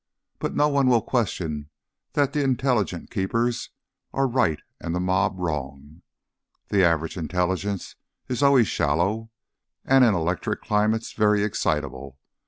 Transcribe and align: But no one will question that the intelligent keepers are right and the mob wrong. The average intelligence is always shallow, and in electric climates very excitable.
But 0.39 0.55
no 0.55 0.67
one 0.67 0.87
will 0.87 1.03
question 1.03 1.69
that 2.13 2.33
the 2.33 2.41
intelligent 2.43 3.11
keepers 3.11 3.69
are 4.13 4.25
right 4.27 4.59
and 4.79 4.95
the 4.95 4.99
mob 4.99 5.35
wrong. 5.37 6.01
The 6.69 6.83
average 6.83 7.17
intelligence 7.17 7.95
is 8.27 8.41
always 8.41 8.67
shallow, 8.67 9.29
and 9.85 10.03
in 10.03 10.15
electric 10.15 10.61
climates 10.63 11.13
very 11.13 11.43
excitable. 11.43 12.17